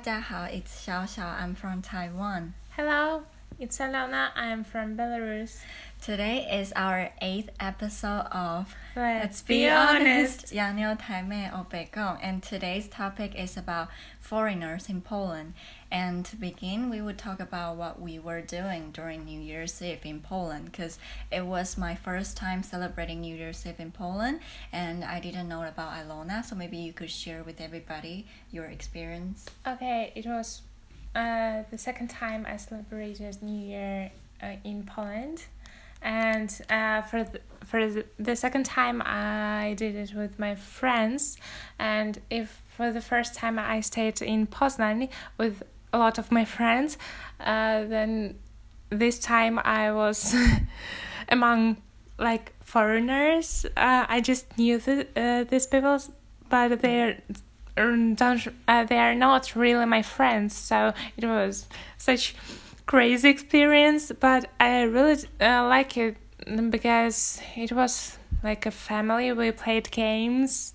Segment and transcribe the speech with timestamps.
[0.00, 2.52] 家好，It's 小小，I'm from Taiwan.
[2.74, 3.24] Hello,
[3.61, 4.31] It's Alona.
[4.35, 5.59] I'm from Belarus.
[6.01, 12.87] Today is our eighth episode of Let's, Let's Be, Honest, Yanyo Taime Obegong, and today's
[12.87, 13.89] topic is about
[14.19, 15.53] foreigners in Poland.
[15.91, 20.05] And to begin, we would talk about what we were doing during New Year's Eve
[20.05, 20.97] in Poland, because
[21.31, 24.39] it was my first time celebrating New Year's Eve in Poland,
[24.73, 29.45] and I didn't know about Alona, so maybe you could share with everybody your experience.
[29.67, 30.63] Okay, it was
[31.15, 34.11] uh, the second time I celebrated New Year
[34.41, 35.45] uh, in Poland.
[36.01, 41.37] And uh, for the, for the, second time, I did it with my friends.
[41.77, 45.61] And if for the first time I stayed in Poznan with
[45.93, 46.97] a lot of my friends,
[47.39, 48.39] uh, then
[48.89, 50.35] this time I was
[51.29, 51.77] among
[52.17, 53.65] like foreigners.
[53.77, 55.99] Uh, I just knew the, uh, these people,
[56.49, 57.17] but they're
[58.15, 60.55] don't uh, they are not really my friends.
[60.55, 62.35] So it was such
[62.85, 66.17] crazy experience, but I really uh, like it
[66.69, 69.31] because it was like a family.
[69.31, 70.73] We played games,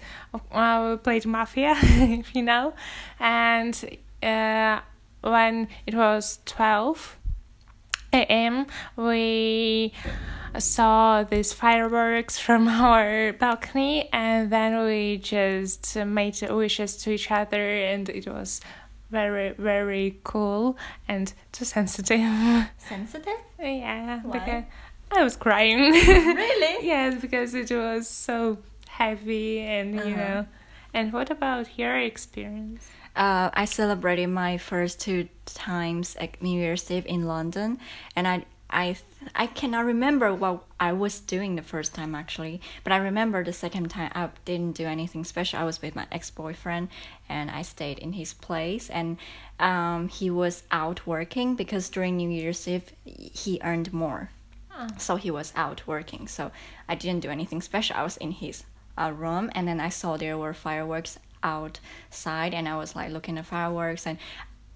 [0.53, 2.75] uh, we played Mafia, if you know,
[3.19, 4.81] and uh,
[5.23, 7.19] when it was twelve
[8.13, 8.67] a.m.,
[8.97, 9.93] we
[10.59, 17.63] saw these fireworks from our balcony, and then we just made wishes to each other,
[17.69, 18.61] and it was
[19.11, 20.77] very very cool
[21.09, 22.21] and too sensitive.
[22.79, 23.39] Sensitive?
[23.61, 24.33] yeah, Why?
[24.39, 24.65] because
[25.17, 25.79] I was crying.
[25.93, 26.87] Really?
[26.87, 30.17] yes, because it was so heavy, and you Uh-huh.
[30.17, 30.47] know.
[30.95, 32.89] And what about your experience?
[33.15, 37.79] Uh, I celebrated my first two times at New Year's Eve in London,
[38.17, 38.97] and I I
[39.35, 43.53] I cannot remember what I was doing the first time actually, but I remember the
[43.53, 45.59] second time I didn't do anything special.
[45.59, 46.89] I was with my ex boyfriend,
[47.29, 49.19] and I stayed in his place, and
[49.61, 54.31] um, he was out working because during New Year's Eve he earned more,
[54.99, 56.27] so he was out working.
[56.29, 56.51] So
[56.89, 57.97] I didn't do anything special.
[57.97, 58.65] I was in his
[58.99, 63.39] uh, room, and then I saw there were fireworks outside, and I was like looking
[63.39, 64.19] at fireworks, and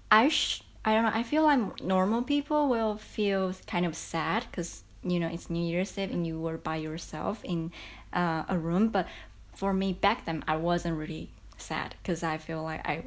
[0.09, 1.11] I sh- I don't know.
[1.13, 5.63] I feel like normal people will feel kind of sad because you know it's New
[5.63, 7.71] Year's Eve and you were by yourself in
[8.13, 8.89] uh, a room.
[8.89, 9.07] But
[9.53, 13.03] for me back then, I wasn't really sad because I feel like I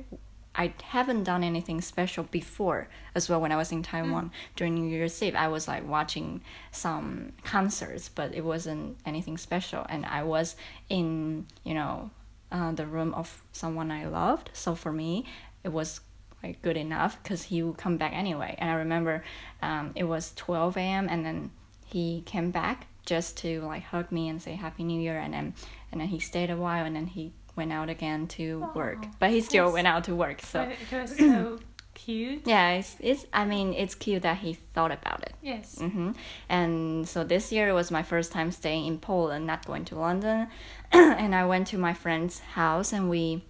[0.55, 2.87] I haven't done anything special before
[3.17, 3.41] as well.
[3.41, 8.09] When I was in Taiwan during New Year's Eve, I was like watching some concerts,
[8.09, 9.85] but it wasn't anything special.
[9.89, 10.55] And I was
[10.89, 12.11] in you know
[12.53, 14.51] uh, the room of someone I loved.
[14.53, 15.25] So for me,
[15.65, 16.01] it was
[16.45, 18.55] like good enough because he would come back anyway.
[18.59, 19.25] And I remember
[19.63, 21.09] um, it was 12 a.m.
[21.11, 21.51] and then
[21.87, 25.19] he came back just to like hug me and say Happy New Year.
[25.19, 25.55] And then
[25.91, 29.07] and then he stayed a while and then he went out again to work.
[29.19, 30.41] But he still went out to work.
[30.43, 31.59] So it was so
[31.95, 32.43] cute.
[32.47, 33.27] yeah, it's it's.
[33.33, 35.35] I mean, it's cute that he thought about it.
[35.43, 35.79] Yes.
[35.79, 36.11] hmm
[36.49, 40.49] And so this year was my first time staying in Poland, not going to London.
[40.93, 43.45] and I went to my friend's house and we,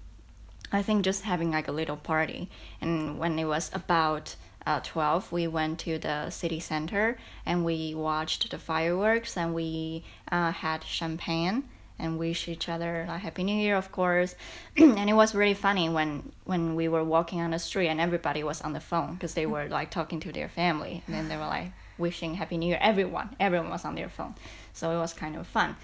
[0.74, 2.48] I think, just having like a little party.
[2.80, 4.34] And when it was about
[4.66, 10.04] uh, 12, we went to the city center and we watched the fireworks and we
[10.32, 11.64] uh, had champagne
[11.96, 14.34] and wish each other a happy new year of course.
[14.76, 18.42] And it was really funny when when we were walking on the street and everybody
[18.42, 21.02] was on the phone because they were like talking to their family.
[21.06, 22.78] And then they were like wishing happy new year.
[22.80, 24.34] Everyone everyone was on their phone.
[24.72, 25.76] So it was kind of fun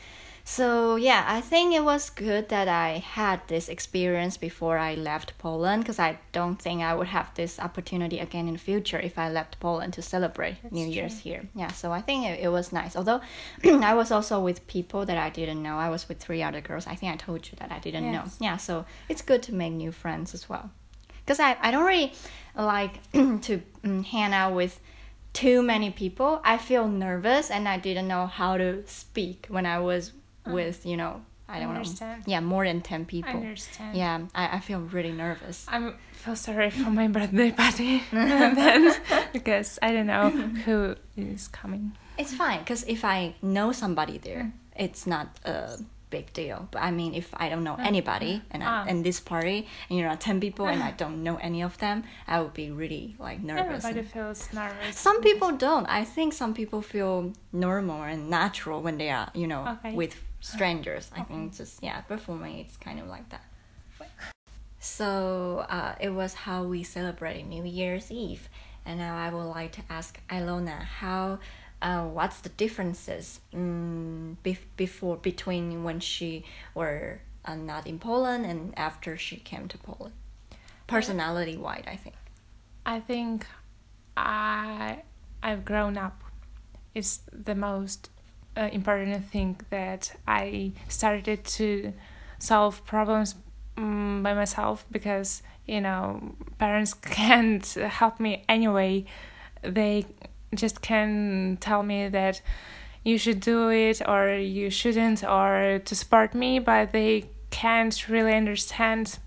[0.50, 5.32] so yeah i think it was good that i had this experience before i left
[5.38, 9.16] poland because i don't think i would have this opportunity again in the future if
[9.16, 11.42] i left poland to celebrate new That's year's here.
[11.54, 12.96] Yeah so i think it, it was nice.
[12.96, 13.20] Although
[13.64, 15.76] i was also with people that i didn't know.
[15.76, 16.84] I was with three other girls.
[16.88, 18.24] I think i told you that i didn't know.
[18.40, 20.72] Yeah so it's good to make new friends as well.
[21.20, 22.12] Because I, I don't really
[22.56, 24.80] like to mm, hang out with
[25.32, 26.40] too many people.
[26.44, 30.12] I feel nervous and i didn't know how to speak when i was
[30.46, 30.54] Uh-huh.
[30.54, 32.20] with you know i don't Understand.
[32.26, 33.96] know yeah more than 10 I people understand.
[33.96, 38.94] yeah I, I feel really nervous I'm feel sorry for my birthday party then
[39.32, 40.30] because I don't know
[40.64, 41.92] who is coming.
[42.18, 44.52] it's fine because if i know somebody there mm.
[44.76, 45.78] it's not a
[46.10, 47.86] big deal but i mean if i don't know mm.
[47.86, 48.42] anybody mm.
[48.50, 48.84] and I, Ah.
[48.92, 52.02] in this party and you know 10 people and i don't know any of them
[52.26, 54.98] i would be really like nervous Everybody feels nervous.
[54.98, 55.86] Some people don't.
[55.86, 59.94] I think some people feel normal and natural when they are, you know, Okay.
[59.94, 61.10] with strangers.
[61.14, 63.44] I think just yeah, but for me it's kind of like that.
[64.78, 68.48] So uh, it was how we celebrated New Year's Eve,
[68.86, 71.38] and now I would like to ask Ilona how,
[71.82, 76.44] uh, what's the differences um, bef- before between when she
[76.74, 80.14] were uh, not in Poland and after she came to Poland.
[80.86, 82.16] personality wise, I think.
[82.86, 83.46] I think
[84.16, 85.02] I
[85.42, 86.22] I've grown up.
[86.94, 88.10] It's the most
[88.60, 91.92] uh, important thing that I started to
[92.38, 93.34] solve problems
[93.78, 99.06] um, by myself because you know parents can't help me anyway.
[99.62, 100.06] They
[100.54, 102.42] just can tell me that
[103.02, 108.34] you should do it or you shouldn't or to support me, but they can't really
[108.34, 109.18] understand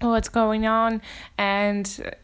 [0.00, 1.00] what's going on
[1.38, 2.14] and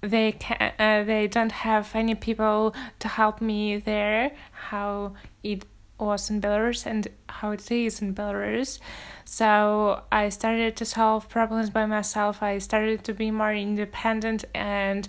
[0.00, 5.12] they can uh, they don't have any people to help me there how
[5.42, 5.64] it
[5.98, 8.78] was in Belarus and how it is in Belarus.
[9.24, 12.42] So I started to solve problems by myself.
[12.42, 15.08] I started to be more independent and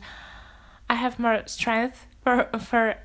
[0.90, 2.96] I have more strength for for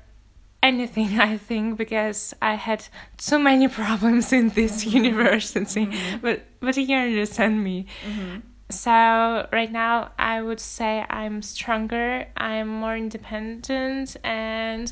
[0.63, 2.87] anything I think because I had
[3.17, 5.85] so many problems in this university.
[5.85, 6.21] Mhm.
[6.21, 7.85] but but you understand me.
[8.07, 8.39] Mm-hmm.
[8.69, 14.91] so right now I would say I'm stronger, I'm more independent and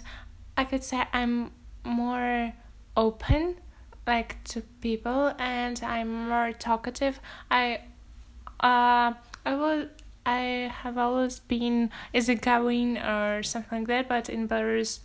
[0.55, 1.51] I could say I'm
[1.83, 2.53] more
[2.95, 3.57] open
[4.05, 7.19] like to people and I'm more talkative.
[7.49, 7.81] I
[8.59, 9.13] uh
[9.45, 9.87] I will
[10.25, 14.99] I have always been easygoing or something like that, but in Belarus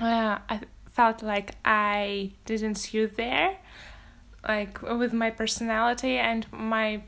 [0.00, 0.60] uh, I
[0.90, 3.56] felt like I didn't suit there
[4.46, 7.02] like with my personality and my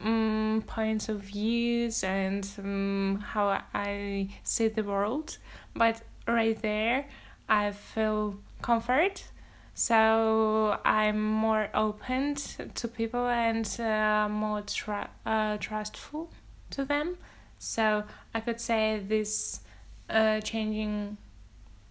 [0.00, 5.38] um, points of views and um, how I see the world.
[5.74, 7.06] But right there,
[7.48, 9.24] I feel comfort.
[9.74, 16.30] So I'm more open to people and uh, more tr- uh, trustful
[16.70, 17.16] to them.
[17.58, 18.04] So
[18.34, 19.60] I could say this
[20.10, 21.16] uh, changing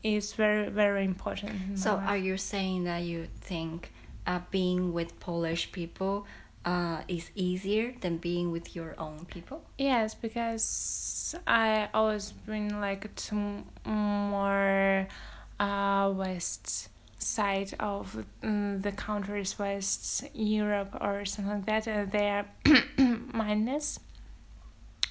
[0.04, 1.78] is very very important.
[1.78, 3.92] So, are you saying that you think
[4.26, 6.26] uh, being with Polish people
[6.66, 9.64] uh, is easier than being with your own people?
[9.78, 15.08] Yes, because I always been like to more
[15.60, 16.90] uh west
[17.22, 21.88] side of mm, the countries, West Europe or something like that.
[21.88, 22.46] Uh, they are
[23.34, 24.00] minus,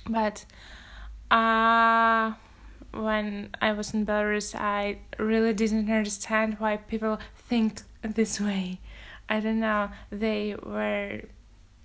[0.08, 0.44] but
[1.30, 2.32] uh
[2.92, 8.80] when I was in Belarus, I really didn't understand why people think this way.
[9.28, 9.90] I don't know.
[10.10, 11.22] They were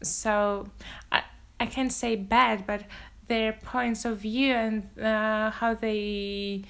[0.01, 0.67] so
[1.11, 1.23] I
[1.59, 2.83] I can't say bad, but
[3.27, 6.63] their points of view and uh, how they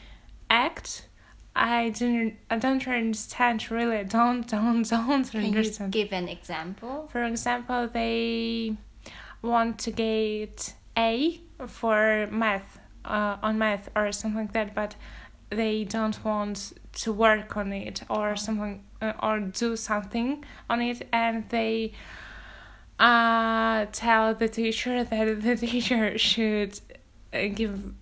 [0.50, 1.08] act,
[1.56, 3.98] I didn't I don't understand really.
[3.98, 5.92] I don't don't don't Can you understand.
[5.94, 7.08] give an example?
[7.12, 8.76] For example, they
[9.42, 14.96] want to get A for math uh, on math or something like that, but
[15.50, 21.08] they don't want to work on it or something uh, or do something on it,
[21.14, 21.94] and they
[23.00, 26.80] uh, tell the teacher that the teacher should
[27.34, 27.94] uh, give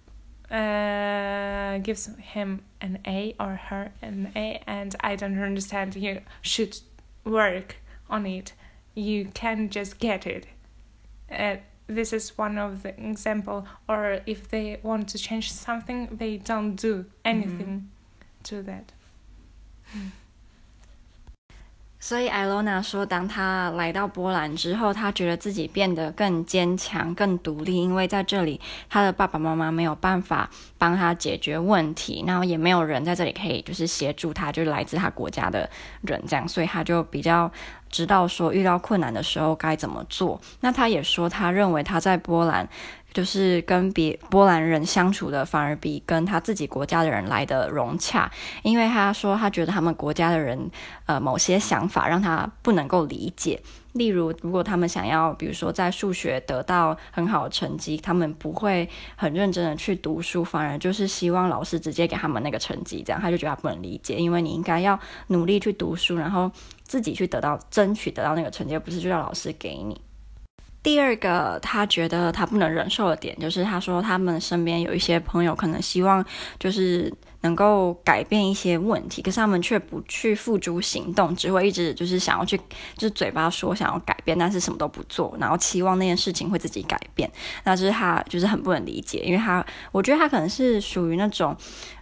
[0.54, 5.96] uh, gives him an A or her an A, and I don't understand.
[5.96, 6.80] You should
[7.26, 7.78] work
[8.10, 8.54] on it.
[8.94, 10.46] You can just get it.
[11.32, 11.58] Uh,
[11.88, 13.68] this is one of the example.
[13.90, 17.90] Or if they want to change something, they don't do anything
[18.44, 18.92] to that.
[22.04, 35.70] 所以艾罗娜说，当她来到波兰之后，她觉得自己变得更坚强、更独立，因为在这里，她的爸爸妈妈没有办法帮她解决问题，然后也没有人在这里可以就是协助她，就是来自她国家的
[36.01, 37.50] 人这样，所以她就比较
[37.89, 40.42] 知道说遇到困难的时候该怎么做。
[40.60, 42.68] 那她也说，她认为她在波兰。
[43.13, 48.32] 就是跟别波兰人相处的，反而比跟他自己国家的人来的融洽，
[48.63, 50.72] 因为他说他觉得他们国家的人，
[51.05, 53.62] 呃，某些想法让他不能够理解。
[53.93, 66.51] 例如，如果他们想要，比如说在数学得到很好的成绩，他们不会很认真的去读书，反而就是希望老师直接给他们那个成绩，这样他就觉得他不能理解，因为你应该要努力去读书，然后
[66.82, 70.01] 自己去得到争取得到那个成绩，而不是就让老师给你。
[70.84, 76.24] 第二个，他觉得他不能忍受的点，就是他说他们身边有一些朋友可能希望
[76.60, 82.58] 就是能够改变一些问题，可是他们却不去付诸行动，只会一直就是想要去，
[82.98, 87.32] 就是嘴巴说想要改变，但是什么都不做，然后期望那件事情会自己改变。
[87.63, 91.56] 那就是他就是很不能理解，因为他我觉得他可能是属于那种，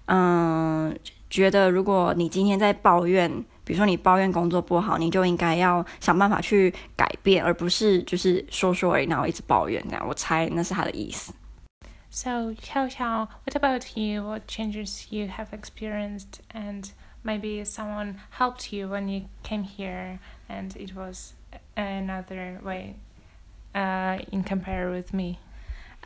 [0.05, 0.97] 嗯，
[1.29, 3.45] 觉得如果你今天在抱怨。
[3.64, 10.06] 比如说你抱怨工作不好，你就应该要想办法去改变，而不是就是说说而已，然后一直抱怨这样。
[10.06, 11.32] 我猜那是他的意思。
[12.10, 14.22] So, Xiao Xiao, what about you?
[14.22, 16.40] What changes you have experienced?
[16.54, 16.88] And
[17.22, 21.34] maybe someone helped you when you came here and it was
[21.74, 22.94] another way
[23.74, 25.38] uh, in compare with me.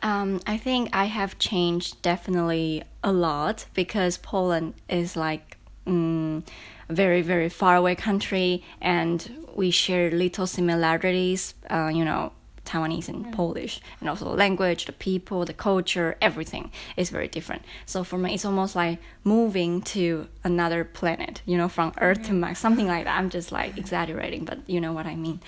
[0.03, 6.43] Um, I think I have changed definitely a lot because Poland is like um,
[6.74, 11.54] a very very far away country, and we share little similarities.
[11.70, 12.32] Uh, you know,
[12.66, 17.62] Taiwanese and Polish, and also the language, the people, the culture, everything is very different.
[17.86, 22.32] So for me, it's almost like moving to another planet, you know, from Earth to
[22.32, 23.16] Mars, something like that.
[23.16, 25.40] I'm just like exaggerating, but you know what I mean.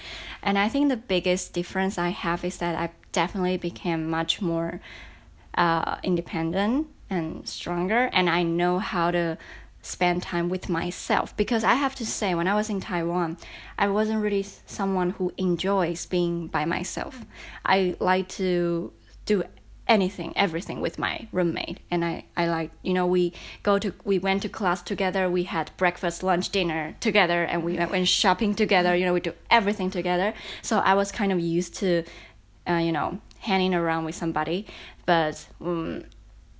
[0.42, 4.80] And I think the biggest difference I have is that I definitely became much more
[5.57, 9.38] uh, independent and stronger, and I know how to
[9.82, 11.37] spend time with myself.
[11.37, 13.37] Because I have to say when I was in Taiwan
[13.78, 17.25] I wasn't really someone who enjoys being by myself.
[17.64, 18.92] I like to
[19.25, 19.44] do
[19.87, 21.78] anything everything with my roommate.
[21.90, 23.32] And I, I like you know we
[23.62, 27.76] go to we went to class together we had breakfast lunch dinner together and we
[27.76, 30.35] went shopping together you know we do everything together.
[30.62, 32.04] So I was kind of used to
[32.68, 34.66] uh, you know hanging around with somebody.
[35.06, 36.04] But um,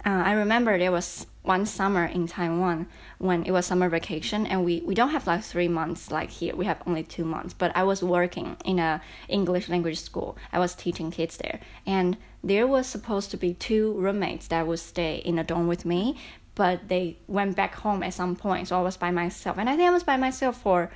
[0.07, 2.87] uh, I remember there was one summer in Taiwan
[3.17, 6.55] when it was summer vacation and we, we don't have like three months like here.
[6.55, 7.55] We have only two months.
[7.55, 10.37] But i was working in a english language school.
[10.53, 11.59] I was teaching kids there.
[11.87, 15.85] And there was supposed to be two roommates that would stay in a dorm with
[15.85, 16.03] me
[16.55, 18.69] but they went back home at some point.
[18.69, 19.57] So i was by myself.
[19.59, 20.91] And i think i was by myself for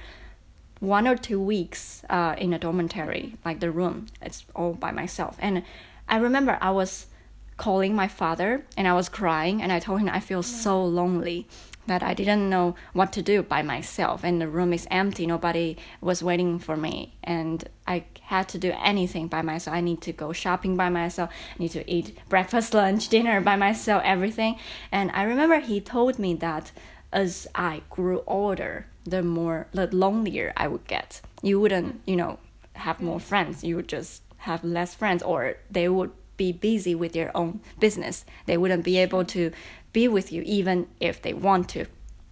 [0.81, 4.07] one or two weeks uh, in a dormitory like the room.
[4.21, 5.35] It's all by myself.
[5.47, 5.63] And
[6.15, 7.07] i remember i was
[7.65, 11.47] calling my father and i was crying and i told him i feel so lonely
[11.87, 15.27] that I didn't know what to do by myself, and the room is empty.
[15.27, 19.77] Nobody was waiting for me, and I had to do anything by myself.
[19.77, 21.31] I need to go shopping by myself.
[21.31, 24.57] I need to eat breakfast, lunch, dinner by myself, everything.
[24.93, 26.71] And I remember he told me that
[27.13, 31.21] as I grew older, the more the lonelier I would get.
[31.43, 32.39] You wouldn't, you know,
[32.75, 33.23] have more mm.
[33.23, 33.65] friends.
[33.65, 38.25] You would just have less friends, or they would be busy with their own business.
[38.47, 39.53] They wouldn't be able to
[39.93, 41.87] be with you even if they want to.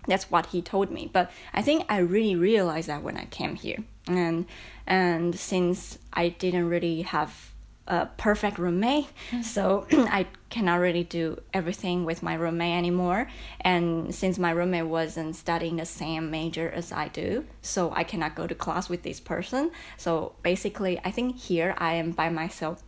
[0.06, 1.10] That's what he told me.
[1.12, 3.78] But I think I really realized that when I came here.
[4.06, 4.46] And
[4.86, 7.52] and since I didn't really have
[7.86, 9.42] a perfect roommate, mm-hmm.
[9.42, 13.28] so I cannot really do everything with my roommate anymore.
[13.60, 18.34] And since my roommate wasn't studying the same major as I do, so I cannot
[18.34, 19.70] go to class with this person.
[19.96, 22.82] So basically, I think here I am by myself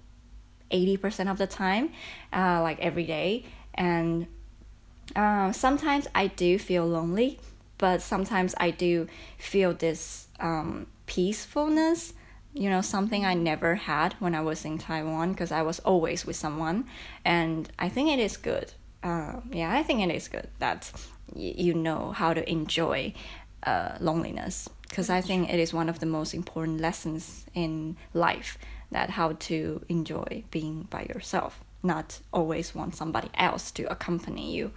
[0.72, 1.90] 80% of the time,
[2.32, 3.44] uh, like every day.
[3.74, 4.26] And
[5.14, 7.38] uh, sometimes I do feel lonely,
[7.78, 12.14] but sometimes I do feel this um, peacefulness.
[12.54, 16.26] You know, something I never had when I was in Taiwan because I was always
[16.26, 16.84] with someone,
[17.24, 18.72] and I think it is good.
[19.02, 20.92] Uh, yeah, I think it is good that
[21.34, 23.14] you know how to enjoy
[23.66, 28.58] uh, loneliness because I think it is one of the most important lessons in life
[28.92, 34.72] that how to enjoy being by yourself not always want somebody else to accompany you.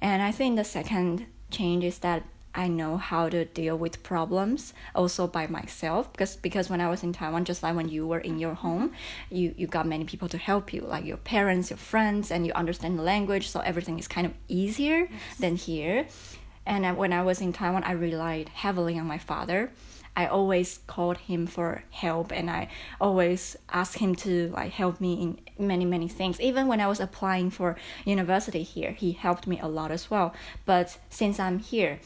[0.00, 4.74] And I think the second change is that I know how to deal with problems
[4.92, 8.18] also by myself because because when I was in Taiwan, just like when you were
[8.18, 8.92] in your home,
[9.30, 12.52] you you got many people to help you, like your parents, your friends, and you
[12.54, 15.38] understand the language, so everything is kind of easier yes.
[15.38, 16.06] than here.
[16.66, 19.70] And uh, when I was in Taiwan, I relied heavily on my father
[20.20, 22.68] I always called him for help and I
[23.00, 26.38] always asked him to like help me in many many things.
[26.40, 30.34] Even when I was applying for university here, he helped me a lot as well.
[30.66, 32.00] But since I'm here,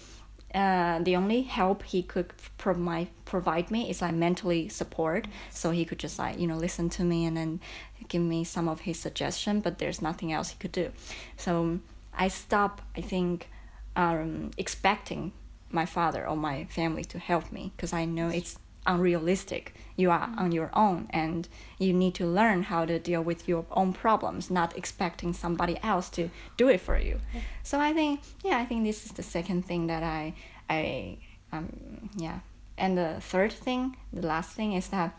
[0.55, 5.27] uh, the only help he could provide provide me is like mentally support.
[5.51, 7.61] So he could just like you know listen to me and then
[8.07, 9.61] give me some of his suggestion.
[9.61, 10.93] But there's nothing else he could do.
[11.37, 11.81] So
[12.25, 12.81] I stopped.
[12.97, 13.49] I think
[13.97, 15.33] um, expecting
[15.75, 19.75] my father or my family to help me because I know it's unrealistic.
[19.97, 23.65] You are on your own and you need to learn how to deal with your
[23.71, 27.21] own problems, not expecting somebody else to do it for you.
[27.63, 30.35] So I think yeah, I think this is the second thing that I
[30.69, 31.19] I
[31.53, 32.41] um yeah.
[32.77, 35.17] And the third thing, the last thing is that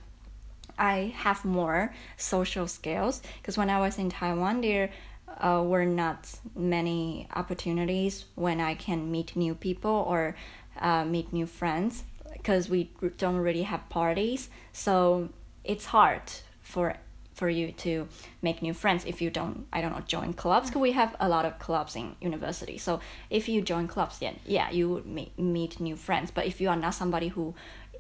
[0.78, 4.90] I have more social skills because when I was in Taiwan there
[5.40, 10.36] uh, were not many opportunities when I can meet new people or
[10.80, 14.50] uh, meet new friends because we don't really have parties.
[14.74, 15.30] So
[15.64, 16.22] it's hard
[16.62, 16.96] for
[17.34, 18.08] for you to
[18.42, 21.28] make new friends if you don't I don't know join clubs because we have a
[21.28, 22.78] lot of clubs in university.
[22.78, 26.32] So if you join clubs, then yeah, you would meet meet new friends.
[26.32, 27.54] But if you are not somebody who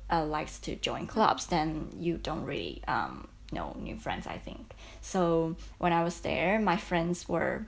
[0.09, 4.27] uh, likes to join clubs, then you don't really um, know new friends.
[4.27, 7.65] I think so when I was there, my friends were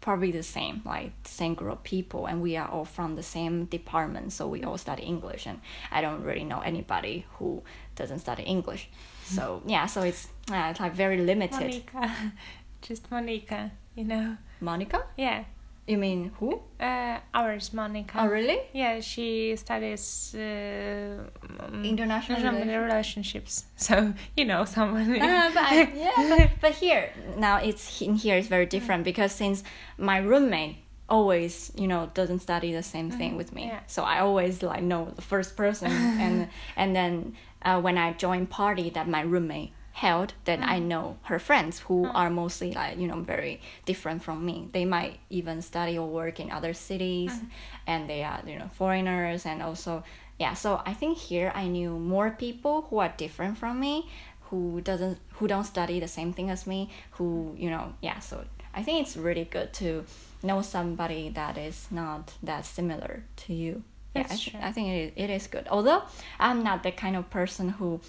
[0.00, 3.64] probably the same, like same group of people, and we are all from the same
[3.64, 5.60] department, so we all study English, and
[5.90, 7.62] I don't really know anybody who
[7.96, 8.88] doesn't study English.
[9.26, 11.82] So yeah, so it's uh, it's like very limited.
[11.92, 12.32] Monica,
[12.80, 13.72] just Monica.
[13.96, 14.36] You know.
[14.60, 15.02] Monica?
[15.16, 15.44] Yeah.
[15.86, 16.60] You mean who?
[16.80, 18.18] Uh, ours Monica.
[18.20, 18.58] Oh, really?
[18.72, 21.24] Yeah, she studies uh,
[21.60, 23.66] um, International international relationships.
[23.76, 25.20] So you know someone.
[25.20, 29.30] Uh, but I, yeah, but, but here now it's in here is very different because
[29.30, 29.62] since
[29.96, 30.78] my roommate
[31.08, 33.80] always you know doesn't study the same thing with me, yeah.
[33.86, 35.92] so I always like know the first person
[36.24, 40.88] and and then uh, when I join party that my roommate held, then I mm.
[40.92, 42.14] know her friends who mm.
[42.14, 44.68] are mostly like you know very different from me.
[44.72, 47.46] They might even study or work in other cities, mm.
[47.86, 50.04] and they are you know foreigners and also
[50.38, 50.52] yeah.
[50.52, 54.06] So I think here I knew more people who are different from me,
[54.50, 58.18] who doesn't who don't study the same thing as me, who you know yeah.
[58.18, 60.04] So I think it's really good to
[60.42, 63.82] know somebody that is not that similar to you.
[64.14, 65.66] Yeah, I, th- I think it is, it is good.
[65.70, 66.02] Although
[66.38, 68.00] I'm not the kind of person who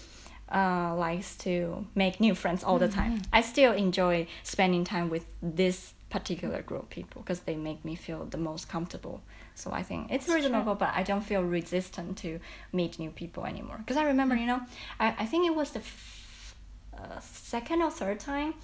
[0.52, 3.22] uh, likes to make new friends all the time.
[3.32, 7.94] I still enjoy spending time with this particular group of people because they make me
[7.94, 9.20] feel the most comfortable.
[9.54, 12.40] So I think it's reasonable, but I don't feel resistant to
[12.72, 13.76] meet new people anymore.
[13.78, 14.60] Because I remember, you know,
[14.98, 16.56] I, I think it was the f-
[16.96, 18.54] uh, second or third time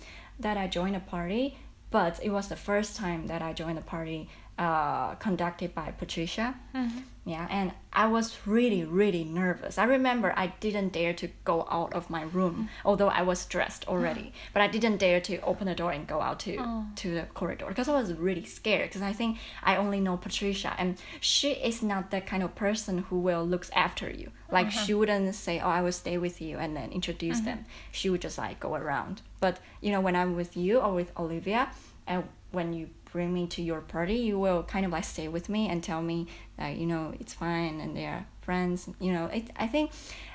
[0.41, 1.59] that I joined a party,
[1.91, 6.55] but it was the first time that I joined a party uh, conducted by Patricia.
[6.75, 6.99] Mm-hmm.
[7.27, 9.79] Yeah, and I was really, really nervous.
[9.79, 13.89] I remember I didn't dare to go out of my room, although I was dressed
[13.89, 14.21] already.
[14.21, 14.53] Mm-hmm.
[14.53, 16.87] But I didn't dare to open the door and go out to oh.
[16.97, 18.91] to the corridor because I was really scared.
[18.91, 22.99] Because I think I only know Patricia, and she is not that kind of person
[22.99, 24.31] who will looks after you.
[24.51, 24.99] Like she mm-hmm.
[24.99, 27.65] wouldn't say, "Oh, I will stay with you," and then introduce them.
[27.91, 29.23] She would just like go around.
[29.41, 31.71] But you know, when I'm with you or with Olivia,
[32.07, 35.49] and when you bring me to your party, you will kind of like stay with
[35.49, 36.27] me and tell me
[36.59, 38.89] that you know it's fine and they're friends.
[38.99, 39.93] You know, it, I think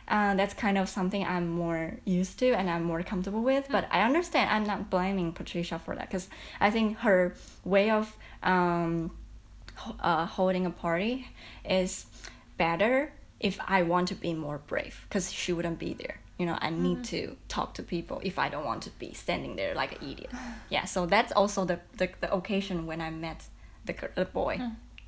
[0.07, 3.67] uh, that's kind of something I'm more used to and I'm more comfortable with.
[3.69, 4.49] But I understand.
[4.49, 6.29] I'm not blaming Patricia for that because
[6.61, 9.11] I think her way of um,
[9.99, 11.27] uh, holding a party
[11.69, 12.05] is
[12.57, 16.21] better if I want to be more brave because she wouldn't be there.
[16.39, 19.55] You know, I need to talk to people if I don't want to be standing
[19.57, 20.31] there like an idiot.
[20.75, 23.39] Yeah, so that's also the, the, the occasion when I met
[23.85, 24.55] the, the boy.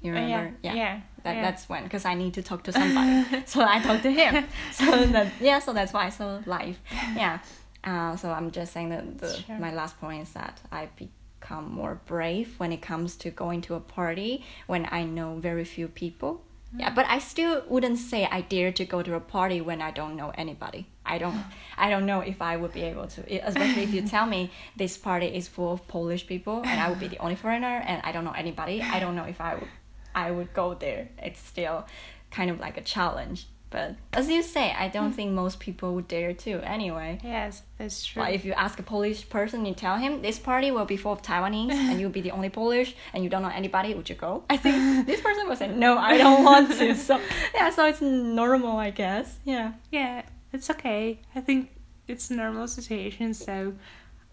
[0.01, 0.57] You Uh, yeah, remember?
[0.63, 1.41] yeah, That, yeah.
[1.41, 3.43] That's when, because I need to talk to somebody.
[3.45, 4.45] so I talked to him.
[4.73, 6.09] So that, yeah, so that's why.
[6.09, 6.79] So life.
[7.15, 7.39] Yeah.
[7.83, 9.57] Uh, so I'm just saying that the, Sure.
[9.59, 13.75] my last point is that I become more brave when it comes to going to
[13.75, 16.41] a party when I know very few people.
[16.77, 19.91] Yeah, but I still wouldn't say I dare to go to a party when I
[19.91, 20.87] don't know anybody.
[21.05, 21.43] I don't,
[21.77, 23.45] I don't know if I would be able to.
[23.45, 26.99] Especially if you tell me this party is full of Polish people and I would
[26.99, 28.81] be the only foreigner and I don't know anybody.
[28.81, 29.67] I don't know if I would,
[30.15, 31.09] I would go there.
[31.21, 31.85] It's still
[32.29, 33.47] kind of like a challenge.
[33.71, 37.19] But as you say, I don't think most people would dare to anyway.
[37.23, 38.21] Yes, that's true.
[38.21, 41.13] Like if you ask a Polish person, you tell him this party will be full
[41.13, 44.15] of Taiwanese and you'll be the only Polish and you don't know anybody, would you
[44.15, 44.43] go?
[44.49, 46.95] I think this person will say, no, I don't want to.
[47.07, 47.19] So
[47.55, 49.39] yeah, so it's normal, I guess.
[49.45, 49.71] Yeah.
[49.89, 51.19] yeah, it's okay.
[51.33, 51.69] I think
[52.09, 53.33] it's a normal situation.
[53.33, 53.73] So,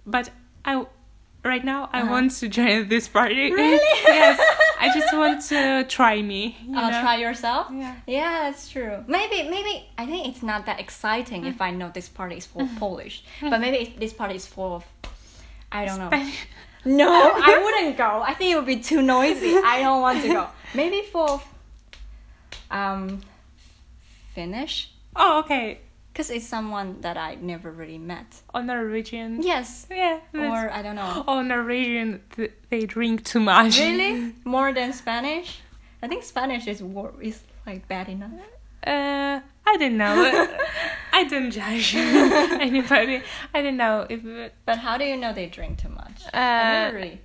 [0.05, 0.31] but
[0.64, 0.85] I
[1.44, 2.11] right now I Uh-huh.
[2.11, 3.53] want to join this party.
[3.53, 3.79] Really?
[4.05, 4.37] yes,
[4.80, 6.56] I just want to try me.
[6.66, 7.00] You Uh, know?
[7.00, 7.66] try yourself.
[7.72, 7.94] Yeah.
[8.06, 9.04] Yeah, that's true.
[9.06, 12.62] Maybe, maybe I think it's not that exciting if I know this party is full
[12.62, 14.84] of Polish, but maybe this party is full of,
[15.72, 16.08] I don't know.
[16.08, 16.46] Spanish.
[16.84, 17.10] No,
[17.50, 18.22] I wouldn't go.
[18.22, 19.54] I think it would be too noisy.
[19.56, 20.46] I don't want to go.
[20.74, 21.40] Maybe for
[22.70, 23.20] um
[24.34, 25.80] Finnish Oh, okay.
[26.18, 28.42] Because it's someone that I never really met.
[28.52, 29.40] On Norwegian.
[29.40, 29.87] Yes.
[29.88, 30.18] Yeah.
[30.35, 31.22] Or I don't know.
[31.28, 33.78] Oh, Norwegian, th- they drink too much.
[33.78, 34.35] Really?
[34.44, 35.61] More than Spanish?
[36.02, 38.33] I think Spanish is war is like bad enough.
[38.85, 40.16] Uh, I don't know.
[41.12, 41.94] I don't judge
[42.68, 43.22] anybody.
[43.54, 44.20] I don't know if
[44.66, 46.18] But how do you know they drink too much?
[46.35, 47.20] Uh, really.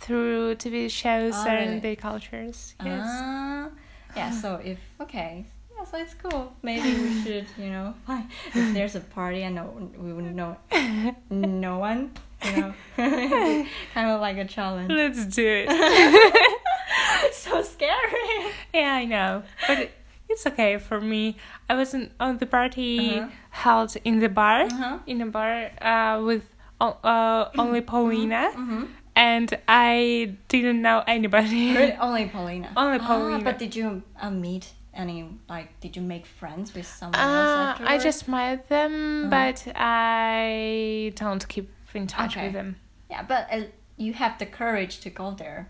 [0.00, 1.96] through TV shows Oh, and really?
[1.96, 2.74] cultures.
[2.82, 3.04] Yes.
[3.04, 3.68] Ah,
[4.16, 4.30] yeah.
[4.30, 5.44] So if okay,
[5.90, 6.52] So it's cool.
[6.62, 10.56] Maybe we should, you know, find if there's a party and no, we wouldn't know
[11.30, 12.10] no one.
[12.44, 12.74] You know,
[13.94, 14.90] kind of like a challenge.
[14.92, 15.66] Let's do it.
[15.70, 18.52] it's so scary.
[18.74, 19.92] yeah, I know, but it,
[20.28, 21.36] it's okay for me.
[21.68, 23.28] I wasn't on the party Uh-huh.
[23.50, 24.98] held in the bar, Uh-huh.
[25.06, 26.44] in a bar uh, with
[26.80, 28.84] uh, only Paulina, Mm-hmm.
[29.16, 31.74] and I didn't know anybody.
[31.74, 31.96] Really?
[31.98, 32.70] Only Paulina.
[32.76, 33.02] Only Paulina.
[33.02, 33.44] Ah, Paulina.
[33.44, 35.28] but did you uh, meet any?
[35.48, 38.04] Like, did you make friends with someone Uh, else I afterwards?
[38.04, 39.30] just met them, Uh-huh.
[39.30, 42.46] but I don't keep in touch Okay.
[42.46, 42.76] with them.
[43.10, 43.62] yeah, but uh,
[43.96, 45.68] you have the courage to go there.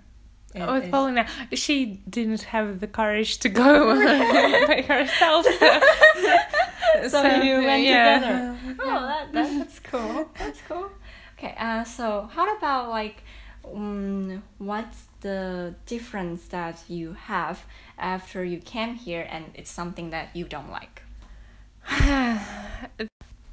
[0.55, 3.95] It with is- Paulina, she didn't have the courage to go
[4.67, 5.45] by herself.
[5.61, 5.79] So,
[7.09, 8.19] So you went yeah.
[8.19, 8.59] together.
[8.81, 10.29] Oh, that, that that's cool.
[10.39, 10.91] That's cool.
[11.39, 13.23] Okay, uh, so how about like,
[13.65, 17.65] um, what's the difference that you have
[17.99, 21.03] after you came here and it's something that you don't like?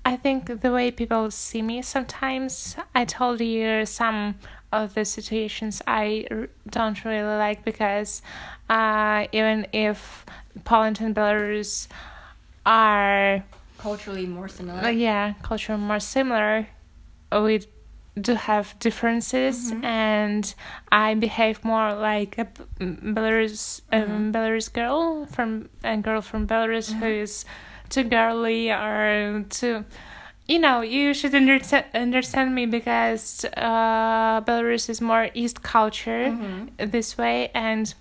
[0.07, 4.35] I think the way people see me sometimes, I told you some
[4.71, 6.27] of the situations I
[6.69, 8.21] don't really like because
[8.69, 10.25] uh, even if
[10.63, 11.87] Poland and Belarus
[12.65, 13.43] are
[13.77, 14.79] Culturally more similar.
[14.79, 16.67] uh, yeah culture more similar,
[17.31, 17.61] we
[18.19, 19.83] do have differences Mhm.
[19.83, 20.55] and
[20.91, 22.45] I behave more like a
[22.79, 27.21] Belarus um, Belarus girl from a girl from Belarus who Mhm.
[27.23, 27.45] is
[27.89, 29.83] too girly or too
[30.47, 36.91] you know you should understand understand me because uh, Belarus is more East culture Mhm.
[36.91, 37.93] this way and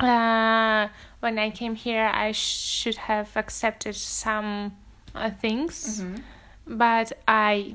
[0.00, 0.88] uh,
[1.20, 4.72] when I came here I should have accepted some
[5.14, 6.22] uh, things Mhm.
[6.66, 7.74] but I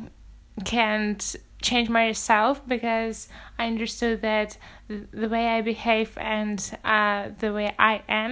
[0.63, 1.36] can't
[1.69, 3.17] change myself because
[3.60, 4.58] I understood that
[5.21, 8.32] the way I behave and uh, the way I am,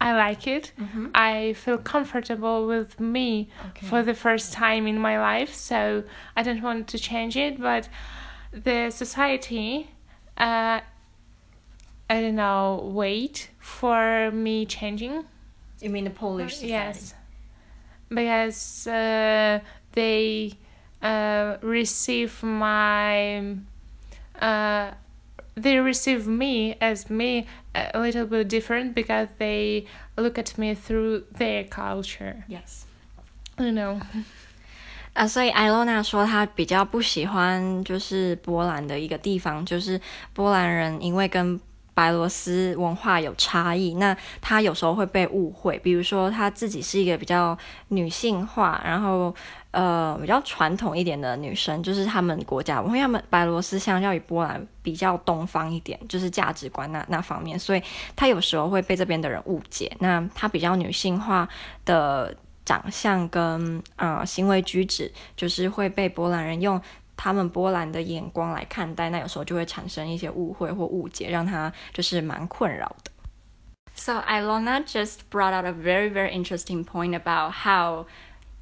[0.00, 0.72] I like it.
[0.78, 1.10] Mhm.
[1.14, 3.28] I feel comfortable with me
[3.68, 3.86] Okay.
[3.86, 6.02] for the first time in my life, so
[6.38, 7.54] I don't want to change it.
[7.60, 7.88] But
[8.52, 9.68] the society,
[10.36, 10.80] uh,
[12.14, 15.14] I don't know, wait for me changing.
[15.80, 16.72] You mean the Polish society?
[16.72, 17.14] Yes,
[18.08, 19.60] because uh,
[19.92, 20.58] they
[21.01, 23.57] uh, receive my.
[24.39, 24.91] Uh,
[25.55, 31.23] they receive me as me a little bit different because they look at me through
[31.37, 32.43] their culture.
[32.47, 32.85] Yes.
[33.57, 33.99] You know.
[35.13, 39.99] 啊，所以艾洛娜说她比较不喜欢就是波兰的一个地方，就是
[40.33, 41.59] 波兰人因为跟
[41.94, 47.56] 白罗斯文化有差异，那她有时候会被误会，比如说她自己是一个比较
[47.88, 49.34] 女性化，然后
[49.72, 57.82] 呃比较传统一点的女生，就是他们国家，因为他们白罗斯相较于波兰比较东方一点，就是价值观那那方面，所以
[58.16, 59.94] 她有时候会被这边的人误解。
[60.00, 61.48] 那她比较女性化
[61.84, 66.80] 的长相跟呃行为举止，就是会被波兰人用
[67.21, 73.11] 他们波兰的眼光来看待，那有时候就会产生一些误会或误解，让他就是蛮困扰的。
[73.95, 78.05] So Ilona just brought out a very very interesting point about how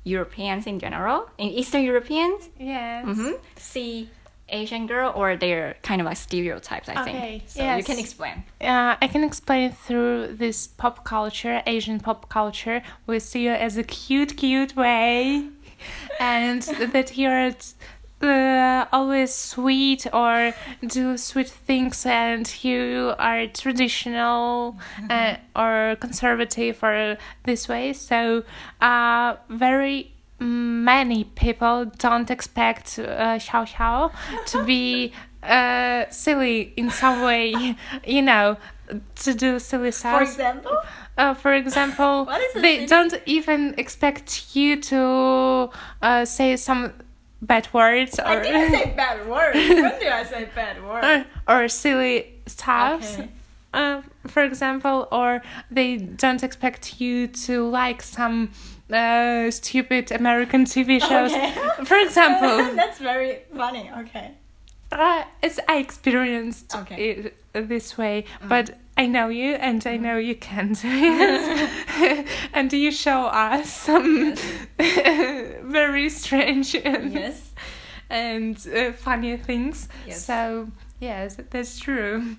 [0.06, 3.06] Europeans in general, in Eastern Europeans, Yes.
[3.06, 4.08] mhm, see
[4.48, 6.88] Asian girl or they're kind of like stereotypes.
[6.88, 7.44] I Okay, think.
[7.48, 7.86] So you yes.
[7.86, 8.44] can explain.
[8.62, 12.82] Uh, I can explain through this pop culture, Asian pop culture.
[13.08, 15.50] We see you as a cute, cute way,
[16.20, 17.52] and that you're
[18.23, 20.53] uh, always sweet or
[20.87, 24.77] do sweet things, and you are traditional
[25.09, 27.93] uh, or conservative or this way.
[27.93, 28.45] So,
[28.81, 34.11] uh, very many people don't expect uh, Xiao Xiao
[34.47, 38.57] to be uh, silly in some way, you know,
[39.17, 40.23] to do silly stuff.
[40.23, 40.77] example,
[41.19, 45.71] Uh, for example, What is a they silly- don't even expect you to
[46.03, 46.93] uh, say some
[47.43, 49.57] bad words or I didn't say bad words.
[49.57, 51.27] when did I say bad words?
[51.49, 53.03] or, or silly stuff.
[53.19, 53.29] Okay.
[53.73, 58.51] Uh, for example, or they don't expect you to like some
[58.93, 61.31] uh, stupid American TV shows.
[61.33, 61.53] Okay.
[61.85, 63.89] For example, That's very funny.
[63.99, 64.33] Okay.
[64.91, 66.97] uh, it's I experienced Okay.
[67.11, 67.37] it
[67.69, 72.27] this way, but I know you and I know you can do it.
[72.53, 74.35] and you show us some
[74.79, 77.53] very strange and, Yes.
[78.11, 79.89] and uh, funny things.
[80.07, 80.25] Yes.
[80.25, 80.69] So,
[81.01, 82.37] yes, that's true.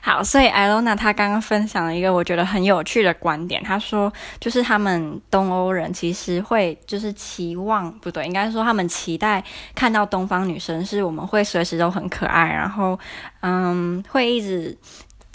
[0.00, 9.42] 好，所以艾罗娜她刚刚分享了一个我觉得很有趣的观点，她说就是他们东欧人其实会就是期望不对，应该说他们期待
[9.74, 12.98] 看到东方女生是我们会随时都很可爱，然后
[13.40, 14.76] 嗯会一直。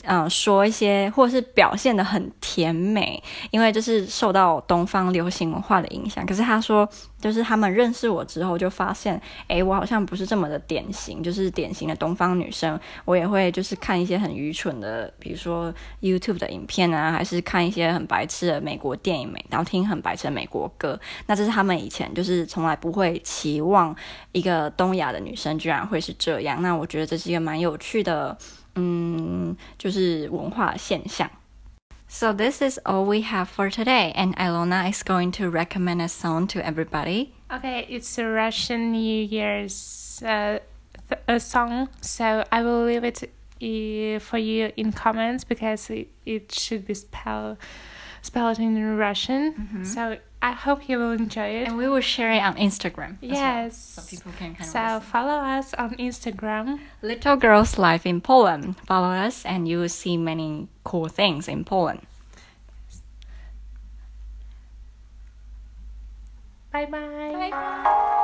[0.08, 6.26] 嗯，说一些或是表现的很甜美，因为就是受到东方流行文化的影响。
[6.26, 6.88] 可是他说，
[7.20, 12.80] 就是他们认识我之后，就发现，诶，我好像不是这么的典型，就是典型的东方女生。
[13.04, 20.98] 我也会就是看一些很愚蠢的，比如说 YouTube 的影片啊，还是看一些很白痴的美国电影美，然后听很白痴的美国歌。
[21.26, 23.94] 那这是他们以前就是从来不会期望
[24.32, 26.62] 一个东亚的女生居然会是这样。
[26.62, 28.38] 那我觉得这是一个蛮有趣的，
[28.77, 31.31] 嗯，就是文化现象。
[32.09, 36.47] So this is all we have for today, and Ilona is going to recommend a song
[36.49, 37.31] to everybody.
[37.51, 40.59] Okay, it's a Russian New Year's uh,
[41.09, 46.09] th- a song, so I will leave it uh, for you in comments because it,
[46.27, 47.57] it should be spelled
[48.28, 49.54] spell it in Russian.
[49.54, 49.84] Mm-hmm.
[49.84, 51.68] So I hope you will enjoy it.
[51.68, 53.18] And we will share it on Instagram.
[53.24, 53.78] as well, yes.
[53.96, 55.02] so people can kind of So listen.
[55.12, 56.80] follow us on Instagram.
[57.02, 58.76] Little Girls Life in Poland.
[58.86, 62.02] Follow us and you will see many cool things in Poland.
[66.72, 67.50] Bye bye.
[67.52, 68.24] Bye.